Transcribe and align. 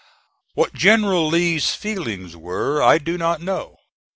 What 0.55 0.73
General 0.73 1.27
Lee's 1.27 1.75
feelings 1.75 2.35
were 2.35 2.81
I 2.81 2.97
do 2.97 3.19
not 3.19 3.39
know. 3.39 3.77